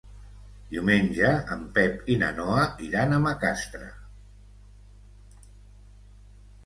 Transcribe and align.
Diumenge 0.69 1.33
en 1.55 1.67
Pep 1.75 2.09
i 2.15 2.17
na 2.23 2.31
Noa 2.39 2.63
iran 2.87 3.13
a 3.13 3.21
Macastre. 3.29 3.93